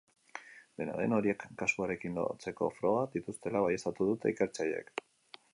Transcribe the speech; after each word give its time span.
Dena 0.81 0.95
den, 1.01 1.13
horiek 1.17 1.45
kasuarekin 1.59 2.17
lotzeko 2.21 2.71
frogak 2.81 3.15
dituztela 3.19 3.65
baieztatu 3.67 4.11
dute 4.13 4.37
ikertzaileek. 4.37 4.91